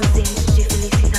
[0.00, 0.24] causing
[0.56, 1.09] differently.